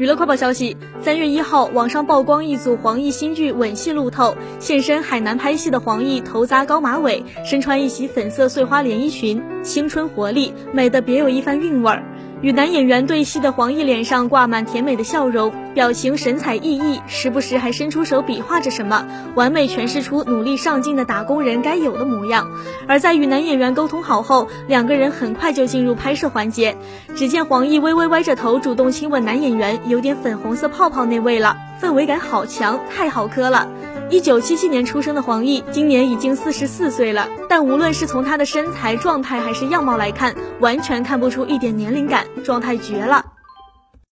[0.00, 12.02] 娱乐快报消息：三月一号，网上曝光一组黄奕新剧《吻戏》路透，现身海南拍戏的黄奕头扎高马尾，身穿一袭粉色碎花连衣裙，青春活力，美的别有一番韵味儿。
[12.42, 19.04] 与男演员对戏的黄奕脸上挂满甜美的笑容，表情神采奕奕，时不时还伸出手比划着什么，
[19.34, 22.50] 完美诠释出努力上进的打工人该有的模样。
[22.88, 26.74] 而在与男演员沟通好后，两个人很快就进入拍摄环节。
[27.14, 33.68] 只见黄奕微微歪着头，主动亲吻男演员，有点粉红色泡泡那味了，氛围感好强，太好磕了。
[34.10, 43.24] 一九七七年出生的黄奕，今年已经四十四岁了，但无论是从她的身材、状态还是样貌来看，完全看不出一点年龄感，状态绝了。